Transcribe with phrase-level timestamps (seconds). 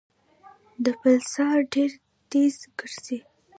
[0.83, 1.91] د پلسار ډېر
[2.31, 3.17] تېز ګرځي.